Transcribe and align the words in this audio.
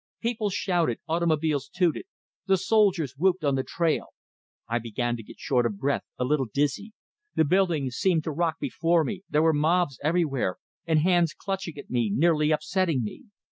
People 0.19 0.49
shouted, 0.49 0.99
automobiles 1.07 1.69
tooted; 1.69 2.05
the 2.47 2.57
soldiers 2.57 3.13
whooped 3.17 3.43
on 3.43 3.53
the 3.53 3.61
trail. 3.63 4.07
I 4.67 4.79
began 4.79 5.15
to 5.15 5.21
get 5.21 5.37
short 5.37 5.63
of 5.67 5.77
breath, 5.77 6.01
a 6.17 6.25
little 6.25 6.47
dizzy; 6.51 6.93
the 7.35 7.45
buildings 7.45 7.97
seemed 7.97 8.23
to 8.23 8.31
rock 8.31 8.55
before 8.59 9.03
me, 9.03 9.21
there 9.29 9.43
were 9.43 9.53
mobs 9.53 9.99
everywhere, 10.03 10.57
and 10.87 11.01
hands 11.01 11.35
clutching 11.35 11.77
at 11.77 11.91
me, 11.91 12.09
nearly 12.11 12.49
upsetting 12.49 13.03
me. 13.03 13.25